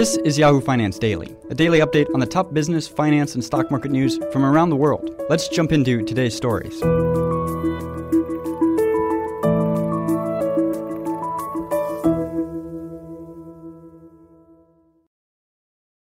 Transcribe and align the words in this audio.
This 0.00 0.16
is 0.16 0.38
Yahoo 0.38 0.62
Finance 0.62 0.98
Daily, 0.98 1.36
a 1.50 1.54
daily 1.54 1.80
update 1.80 2.06
on 2.14 2.20
the 2.20 2.26
top 2.26 2.54
business, 2.54 2.88
finance, 2.88 3.34
and 3.34 3.44
stock 3.44 3.70
market 3.70 3.90
news 3.90 4.18
from 4.32 4.46
around 4.46 4.70
the 4.70 4.76
world. 4.76 5.14
Let's 5.28 5.46
jump 5.46 5.72
into 5.72 6.02
today's 6.06 6.34
stories. 6.34 6.80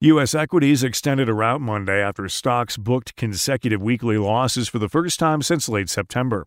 U.S. 0.01 0.35
equities 0.35 0.83
extended 0.83 1.29
a 1.29 1.33
rout 1.33 1.61
Monday 1.61 2.01
after 2.01 2.27
stocks 2.27 2.75
booked 2.75 3.15
consecutive 3.15 3.81
weekly 3.81 4.17
losses 4.17 4.67
for 4.67 4.77
the 4.77 4.89
first 4.89 5.19
time 5.19 5.41
since 5.41 5.69
late 5.69 5.87
September. 5.87 6.45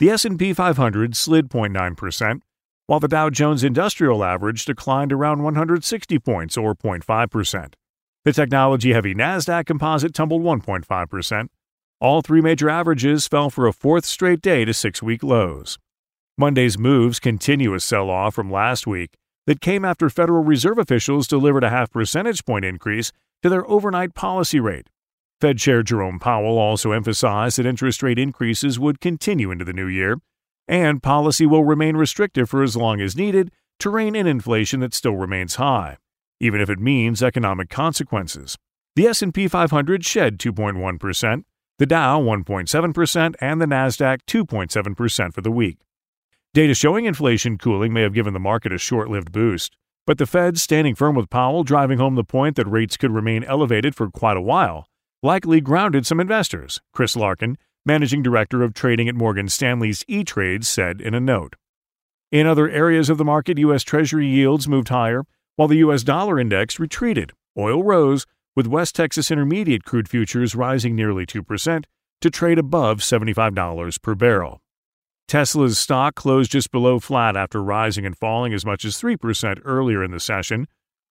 The 0.00 0.10
S&P 0.10 0.52
500 0.52 1.16
slid 1.16 1.48
0.9%, 1.48 2.42
while 2.86 3.00
the 3.00 3.08
Dow 3.08 3.30
Jones 3.30 3.64
Industrial 3.64 4.24
Average 4.24 4.64
declined 4.64 5.12
around 5.12 5.42
160 5.42 6.18
points 6.18 6.56
or 6.56 6.74
0.5%. 6.74 7.74
The 8.24 8.32
technology-heavy 8.32 9.14
Nasdaq 9.14 9.66
Composite 9.66 10.14
tumbled 10.14 10.42
1.5%. 10.42 11.48
All 12.00 12.22
three 12.22 12.40
major 12.40 12.68
averages 12.68 13.26
fell 13.28 13.50
for 13.50 13.66
a 13.66 13.72
fourth 13.72 14.04
straight 14.04 14.40
day 14.40 14.64
to 14.64 14.74
six-week 14.74 15.22
lows. 15.22 15.78
Monday's 16.38 16.78
moves 16.78 17.20
continue 17.20 17.74
a 17.74 17.80
sell-off 17.80 18.34
from 18.34 18.50
last 18.50 18.86
week 18.86 19.16
that 19.46 19.60
came 19.60 19.84
after 19.84 20.08
Federal 20.08 20.42
Reserve 20.42 20.78
officials 20.78 21.26
delivered 21.26 21.64
a 21.64 21.70
half 21.70 21.90
percentage 21.90 22.44
point 22.44 22.64
increase 22.64 23.12
to 23.42 23.48
their 23.48 23.68
overnight 23.68 24.14
policy 24.14 24.60
rate. 24.60 24.88
Fed 25.40 25.58
Chair 25.58 25.82
Jerome 25.82 26.20
Powell 26.20 26.58
also 26.58 26.92
emphasized 26.92 27.58
that 27.58 27.66
interest 27.66 28.02
rate 28.02 28.18
increases 28.18 28.78
would 28.78 29.00
continue 29.00 29.50
into 29.50 29.64
the 29.64 29.72
new 29.72 29.88
year, 29.88 30.18
and 30.68 31.02
policy 31.02 31.46
will 31.46 31.64
remain 31.64 31.96
restrictive 31.96 32.48
for 32.50 32.62
as 32.62 32.76
long 32.76 33.00
as 33.00 33.16
needed 33.16 33.50
to 33.78 33.90
rein 33.90 34.14
in 34.14 34.26
inflation 34.26 34.80
that 34.80 34.94
still 34.94 35.16
remains 35.16 35.56
high, 35.56 35.96
even 36.40 36.60
if 36.60 36.70
it 36.70 36.78
means 36.78 37.22
economic 37.22 37.68
consequences. 37.68 38.56
The 38.94 39.06
S&P 39.06 39.48
500 39.48 40.04
shed 40.04 40.38
2.1%, 40.38 41.44
the 41.78 41.86
Dow 41.86 42.20
1.7%, 42.20 43.34
and 43.40 43.60
the 43.60 43.66
Nasdaq 43.66 44.20
2.7% 44.26 45.34
for 45.34 45.40
the 45.40 45.50
week. 45.50 45.78
Data 46.54 46.74
showing 46.74 47.06
inflation 47.06 47.58
cooling 47.58 47.92
may 47.92 48.02
have 48.02 48.14
given 48.14 48.34
the 48.34 48.40
market 48.40 48.72
a 48.72 48.78
short 48.78 49.08
lived 49.08 49.32
boost, 49.32 49.76
but 50.06 50.18
the 50.18 50.26
Fed 50.26 50.58
standing 50.58 50.94
firm 50.94 51.14
with 51.14 51.30
Powell 51.30 51.64
driving 51.64 51.98
home 51.98 52.14
the 52.14 52.24
point 52.24 52.56
that 52.56 52.66
rates 52.66 52.96
could 52.96 53.10
remain 53.10 53.42
elevated 53.44 53.94
for 53.94 54.10
quite 54.10 54.36
a 54.36 54.42
while 54.42 54.86
likely 55.22 55.60
grounded 55.60 56.04
some 56.04 56.20
investors, 56.20 56.80
Chris 56.92 57.16
Larkin, 57.16 57.56
managing 57.84 58.22
director 58.22 58.62
of 58.62 58.74
trading 58.74 59.08
at 59.08 59.14
Morgan 59.14 59.48
Stanley's 59.48 60.04
E 60.08 60.24
Trade, 60.24 60.64
said 60.64 61.00
in 61.00 61.14
a 61.14 61.20
note. 61.20 61.56
In 62.30 62.46
other 62.46 62.68
areas 62.68 63.10
of 63.10 63.18
the 63.18 63.24
market, 63.24 63.58
U.S. 63.58 63.82
Treasury 63.82 64.26
yields 64.26 64.68
moved 64.68 64.88
higher, 64.88 65.24
while 65.56 65.68
the 65.68 65.78
U.S. 65.78 66.02
dollar 66.02 66.38
index 66.38 66.80
retreated. 66.80 67.32
Oil 67.58 67.82
rose, 67.82 68.24
with 68.56 68.66
West 68.66 68.94
Texas 68.94 69.30
Intermediate 69.30 69.84
crude 69.84 70.08
futures 70.08 70.54
rising 70.54 70.94
nearly 70.94 71.26
2% 71.26 71.84
to 72.20 72.30
trade 72.30 72.58
above 72.58 72.98
$75 72.98 74.00
per 74.00 74.14
barrel. 74.14 74.60
Tesla's 75.28 75.78
stock 75.78 76.14
closed 76.14 76.52
just 76.52 76.70
below 76.70 76.98
flat 76.98 77.36
after 77.36 77.62
rising 77.62 78.04
and 78.04 78.16
falling 78.16 78.52
as 78.52 78.66
much 78.66 78.84
as 78.84 79.00
3% 79.00 79.60
earlier 79.64 80.04
in 80.04 80.10
the 80.10 80.20
session, 80.20 80.66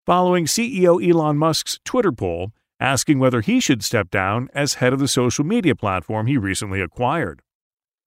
following 0.06 0.46
CEO 0.46 1.03
Elon 1.08 1.38
Musk's 1.38 1.80
Twitter 1.86 2.12
poll 2.12 2.52
asking 2.81 3.19
whether 3.19 3.42
he 3.42 3.59
should 3.59 3.84
step 3.84 4.09
down 4.09 4.50
as 4.56 4.75
head 4.75 4.92
of 4.92 5.00
the 5.00 5.08
social 5.08 5.46
media 5.46 5.75
platform 5.75 6.25
he 6.25 6.36
recently 6.36 6.81
acquired. 6.81 7.42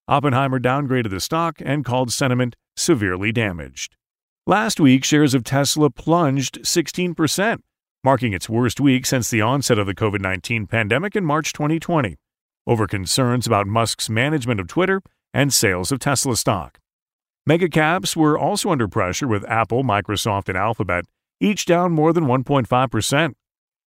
Oppenheimer 0.09 0.59
downgraded 0.59 1.11
the 1.11 1.21
stock 1.21 1.63
and 1.65 1.85
called 1.85 2.13
sentiment 2.13 2.57
severely 2.77 3.31
damaged. 3.31 3.97
Last 4.47 4.81
week, 4.81 5.05
shares 5.05 5.33
of 5.33 5.45
Tesla 5.45 5.89
plunged 5.89 6.61
16%, 6.63 7.61
marking 8.03 8.35
its 8.35 8.49
worst 8.49 8.81
week 8.81 9.07
since 9.07 9.31
the 9.31 9.41
onset 9.41 9.79
of 9.79 9.87
the 9.87 9.95
COVID 9.95 10.21
19 10.21 10.67
pandemic 10.67 11.17
in 11.17 11.25
March 11.25 11.53
2020, 11.53 12.17
over 12.67 12.87
concerns 12.87 13.47
about 13.47 13.69
Musk's 13.69 14.11
management 14.11 14.61
of 14.61 14.67
Twitter 14.67 15.01
and 15.33 15.55
sales 15.55 15.93
of 15.93 16.01
Tesla 16.01 16.37
stock. 16.37 16.79
Megacaps 17.49 18.17
were 18.17 18.37
also 18.37 18.71
under 18.71 18.89
pressure 18.89 19.29
with 19.29 19.49
Apple, 19.49 19.85
Microsoft, 19.85 20.49
and 20.49 20.59
Alphabet, 20.59 21.05
each 21.41 21.65
down 21.65 21.93
more 21.93 22.13
than 22.13 22.25
1.5%. 22.25 23.35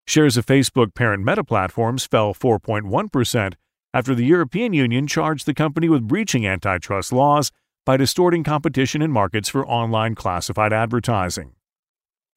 Shares 0.07 0.37
of 0.37 0.45
Facebook 0.45 0.95
parent 0.95 1.25
Meta 1.25 1.43
Platforms 1.43 2.05
fell 2.05 2.33
4.1% 2.33 3.55
after 3.93 4.15
the 4.15 4.23
European 4.23 4.71
Union 4.71 5.05
charged 5.05 5.45
the 5.45 5.53
company 5.53 5.89
with 5.89 6.07
breaching 6.07 6.47
antitrust 6.47 7.11
laws 7.11 7.51
by 7.85 7.97
distorting 7.97 8.41
competition 8.41 9.01
in 9.01 9.11
markets 9.11 9.49
for 9.49 9.67
online 9.67 10.15
classified 10.15 10.71
advertising. 10.71 11.51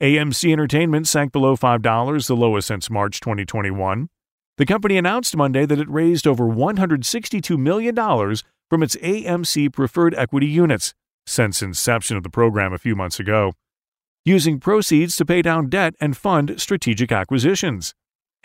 AMC 0.03 0.53
Entertainment 0.53 1.07
sank 1.07 1.31
below 1.31 1.57
$5, 1.57 2.27
the 2.27 2.35
lowest 2.35 2.67
since 2.67 2.91
March 2.91 3.21
2021. 3.21 4.09
The 4.57 4.67
company 4.67 4.97
announced 4.97 5.37
Monday 5.37 5.65
that 5.65 5.79
it 5.79 5.89
raised 5.89 6.27
over 6.27 6.47
$162 6.47 7.57
million 7.57 7.95
from 8.69 8.83
its 8.83 8.97
AMC 8.97 9.73
preferred 9.73 10.17
equity 10.17 10.49
units 10.49 10.93
since 11.25 11.63
inception 11.63 12.17
of 12.17 12.25
the 12.25 12.31
program 12.31 12.73
a 12.73 12.79
few 12.79 12.97
months 12.97 13.21
ago, 13.21 13.53
using 14.25 14.61
proceeds 14.61 15.17
to 15.17 15.25
pay 15.25 15.43
down 15.43 15.69
debt 15.69 15.95
and 16.01 16.17
fund 16.17 16.61
strategic 16.61 17.11
acquisitions. 17.11 17.95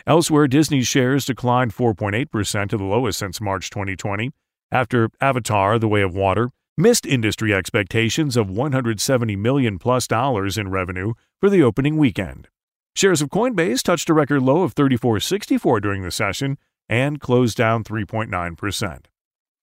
Elsewhere, 0.06 0.46
Disney's 0.46 0.86
shares 0.86 1.24
declined 1.24 1.74
4.8% 1.74 2.68
to 2.70 2.76
the 2.76 2.84
lowest 2.84 3.18
since 3.18 3.40
March 3.40 3.70
2020 3.70 4.30
after 4.70 5.10
Avatar: 5.20 5.78
The 5.78 5.88
Way 5.88 6.02
of 6.02 6.14
Water 6.14 6.50
missed 6.78 7.06
industry 7.06 7.54
expectations 7.54 8.36
of 8.36 8.50
170 8.50 9.34
million 9.36 9.78
plus 9.78 10.06
dollars 10.06 10.58
in 10.58 10.68
revenue 10.68 11.14
for 11.40 11.48
the 11.48 11.62
opening 11.62 11.96
weekend. 11.96 12.48
Shares 12.94 13.22
of 13.22 13.30
Coinbase 13.30 13.82
touched 13.82 14.08
a 14.08 14.14
record 14.14 14.42
low 14.42 14.62
of 14.62 14.74
34.64 14.74 15.80
during 15.82 16.02
the 16.02 16.10
session 16.10 16.58
and 16.88 17.20
closed 17.20 17.56
down 17.56 17.84
3.9%. 17.84 19.04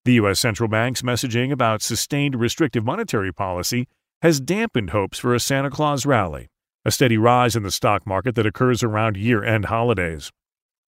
The 0.06 0.14
U.S. 0.14 0.40
central 0.40 0.68
bank's 0.68 1.02
messaging 1.02 1.52
about 1.52 1.82
sustained 1.82 2.36
restrictive 2.36 2.84
monetary 2.84 3.32
policy 3.32 3.88
has 4.24 4.40
dampened 4.40 4.90
hopes 4.90 5.20
for 5.20 5.36
a 5.36 5.40
Santa 5.40 5.70
Claus 5.70 6.06
rally, 6.06 6.48
a 6.86 6.92
steady 6.92 7.18
rise 7.18 7.56
in 7.56 7.64
the 7.64 7.70
stock 7.70 8.08
market 8.08 8.34
that 8.36 8.46
occurs 8.46 8.82
around 8.82 9.18
year-end 9.18 9.66
holidays. 9.66 10.32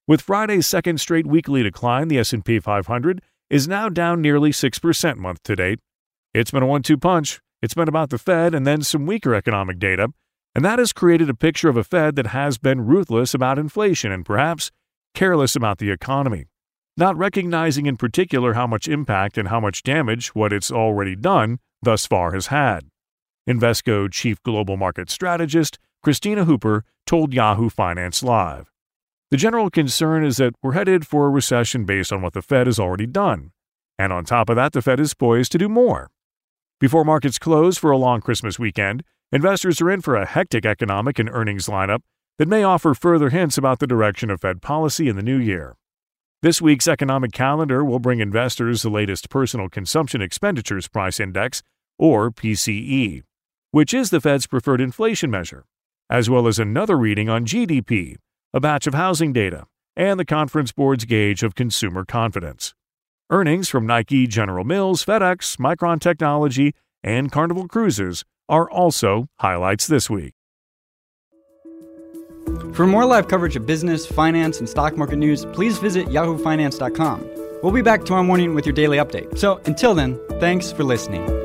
With 0.07 0.21
Friday's 0.21 0.65
second 0.65 1.01
straight 1.01 1.27
weekly 1.27 1.61
decline, 1.61 2.07
the 2.07 2.17
S&P 2.17 2.59
500 2.59 3.21
is 3.49 3.67
now 3.67 3.89
down 3.89 4.21
nearly 4.21 4.51
6% 4.51 5.17
month 5.17 5.43
to 5.43 5.55
date. 5.55 5.79
It's 6.33 6.51
been 6.51 6.63
a 6.63 6.65
one-two 6.65 6.97
punch. 6.97 7.41
It's 7.61 7.73
been 7.73 7.89
about 7.89 8.09
the 8.09 8.17
Fed 8.17 8.55
and 8.55 8.65
then 8.65 8.81
some 8.81 9.05
weaker 9.05 9.35
economic 9.35 9.77
data, 9.77 10.13
and 10.55 10.63
that 10.63 10.79
has 10.79 10.93
created 10.93 11.29
a 11.29 11.35
picture 11.35 11.69
of 11.69 11.77
a 11.77 11.83
Fed 11.83 12.15
that 12.15 12.27
has 12.27 12.57
been 12.57 12.85
ruthless 12.85 13.33
about 13.33 13.59
inflation 13.59 14.11
and 14.11 14.25
perhaps 14.25 14.71
careless 15.13 15.55
about 15.55 15.77
the 15.79 15.91
economy 15.91 16.45
not 16.97 17.17
recognizing 17.17 17.85
in 17.85 17.97
particular 17.97 18.53
how 18.53 18.65
much 18.65 18.87
impact 18.87 19.37
and 19.37 19.49
how 19.49 19.59
much 19.59 19.83
damage 19.83 20.33
what 20.33 20.53
it's 20.53 20.71
already 20.71 21.15
done 21.15 21.59
thus 21.81 22.05
far 22.05 22.31
has 22.31 22.47
had. 22.47 22.85
Invesco 23.47 24.11
chief 24.11 24.41
global 24.41 24.75
market 24.75 25.09
strategist 25.09 25.77
Kristina 26.03 26.45
Hooper 26.45 26.83
told 27.05 27.31
Yahoo 27.31 27.69
Finance 27.69 28.23
Live. 28.23 28.71
The 29.29 29.37
general 29.37 29.69
concern 29.69 30.25
is 30.25 30.37
that 30.37 30.55
we're 30.63 30.73
headed 30.73 31.05
for 31.05 31.27
a 31.27 31.29
recession 31.29 31.85
based 31.85 32.11
on 32.11 32.23
what 32.23 32.33
the 32.33 32.41
Fed 32.41 32.65
has 32.65 32.79
already 32.79 33.05
done. 33.05 33.51
And 33.99 34.11
on 34.11 34.25
top 34.25 34.49
of 34.49 34.55
that, 34.55 34.73
the 34.73 34.81
Fed 34.81 34.99
is 34.99 35.13
poised 35.13 35.51
to 35.51 35.59
do 35.59 35.69
more. 35.69 36.09
Before 36.79 37.05
markets 37.05 37.37
close 37.37 37.77
for 37.77 37.91
a 37.91 37.97
long 37.97 38.19
Christmas 38.19 38.57
weekend, 38.57 39.03
investors 39.31 39.79
are 39.79 39.91
in 39.91 40.01
for 40.01 40.15
a 40.15 40.25
hectic 40.25 40.65
economic 40.65 41.19
and 41.19 41.29
earnings 41.29 41.67
lineup 41.67 42.01
that 42.39 42.47
may 42.47 42.63
offer 42.63 42.95
further 42.95 43.29
hints 43.29 43.59
about 43.59 43.77
the 43.79 43.87
direction 43.87 44.31
of 44.31 44.41
Fed 44.41 44.61
policy 44.61 45.07
in 45.07 45.15
the 45.15 45.23
new 45.23 45.37
year. 45.37 45.75
This 46.41 46.61
week's 46.61 46.87
economic 46.87 47.31
calendar 47.31 47.83
will 47.83 47.99
bring 47.99 48.19
investors 48.19 48.81
the 48.81 48.89
latest 48.89 49.29
personal 49.29 49.69
consumption 49.69 50.21
expenditures 50.21 50.87
price 50.87 51.19
index 51.19 51.61
or 51.97 52.29
PCE, 52.29 53.23
which 53.75 53.93
is 53.93 54.09
the 54.09 54.21
Fed's 54.21 54.47
preferred 54.47 54.79
inflation 54.79 55.29
measure, 55.29 55.65
as 56.09 56.29
well 56.29 56.47
as 56.47 56.57
another 56.57 56.97
reading 56.97 57.27
on 57.27 57.45
GDP, 57.45 58.15
a 58.53 58.61
batch 58.61 58.87
of 58.87 58.93
housing 58.93 59.33
data, 59.33 59.65
and 59.97 60.17
the 60.17 60.23
Conference 60.23 60.71
Board's 60.71 61.03
gauge 61.03 61.43
of 61.43 61.55
consumer 61.55 62.05
confidence. 62.05 62.73
Earnings 63.29 63.67
from 63.67 63.85
Nike, 63.85 64.27
General 64.27 64.63
Mills, 64.63 65.03
FedEx, 65.03 65.57
Micron 65.57 65.99
Technology, 65.99 66.73
and 67.03 67.33
Carnival 67.33 67.67
Cruises 67.67 68.23
are 68.47 68.71
also 68.71 69.27
highlights 69.39 69.87
this 69.87 70.09
week. 70.09 70.31
For 72.71 72.87
more 72.87 73.03
live 73.03 73.27
coverage 73.27 73.57
of 73.57 73.65
business, 73.65 74.05
finance, 74.05 74.59
and 74.59 74.69
stock 74.69 74.95
market 74.95 75.17
news, 75.17 75.43
please 75.47 75.79
visit 75.79 76.07
yahoofinance.com. 76.07 77.29
We'll 77.61 77.73
be 77.73 77.81
back 77.81 78.05
tomorrow 78.05 78.23
morning 78.23 78.55
with 78.55 78.65
your 78.65 78.73
daily 78.73 78.99
update. 78.99 79.37
So 79.37 79.59
until 79.65 79.93
then, 79.93 80.17
thanks 80.39 80.71
for 80.71 80.85
listening. 80.85 81.44